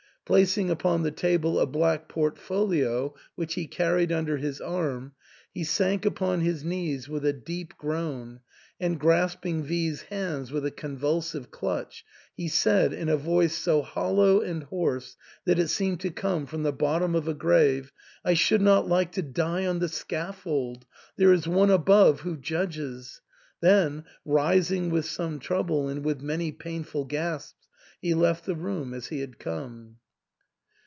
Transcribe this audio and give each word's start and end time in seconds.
Placing 0.23 0.69
upon 0.69 1.03
the 1.03 1.11
table 1.11 1.59
a 1.59 1.65
black 1.67 2.07
portfolio 2.07 3.13
which 3.35 3.55
he 3.55 3.67
carried 3.67 4.13
under 4.13 4.37
his 4.37 4.61
arm, 4.61 5.11
he 5.53 5.65
sank 5.65 6.05
upon 6.05 6.39
his 6.39 6.63
knees 6.63 7.09
with 7.09 7.25
a 7.25 7.33
deep 7.33 7.77
groan, 7.77 8.39
and 8.79 8.97
grasping 8.97 9.61
V 9.61 9.89
's 9.91 10.03
hands 10.03 10.49
with 10.49 10.65
a 10.65 10.71
convulsive 10.71 11.51
clutch 11.51 12.05
he 12.33 12.47
said, 12.47 12.93
in 12.93 13.09
a 13.09 13.17
voice 13.17 13.53
so 13.53 13.81
hollow 13.81 14.39
and 14.39 14.63
hoarse 14.63 15.17
that 15.43 15.59
it 15.59 15.67
seemed 15.67 15.99
to 15.99 16.09
come 16.09 16.45
from 16.45 16.63
the 16.63 16.71
bot 16.71 17.01
tom 17.01 17.13
of 17.13 17.27
a 17.27 17.33
grave, 17.33 17.91
I 18.23 18.33
should 18.33 18.61
not 18.61 18.87
like 18.87 19.11
to 19.13 19.21
die 19.21 19.65
on 19.65 19.79
the 19.79 19.87
scaf 19.89 20.35
fold! 20.35 20.85
There 21.17 21.33
is 21.33 21.45
One 21.45 21.69
above 21.69 22.21
who 22.21 22.37
judges!" 22.37 23.19
Then, 23.61 24.05
rising 24.23 24.91
with 24.91 25.03
some 25.03 25.39
trouble 25.39 25.89
and 25.89 26.05
with 26.05 26.21
many 26.21 26.53
painful 26.53 27.03
gasps, 27.03 27.67
he 27.99 28.13
left 28.13 28.45
the 28.45 28.55
room 28.55 28.93
as 28.93 29.07
he 29.07 29.19
had 29.19 29.37
come. 29.37 29.97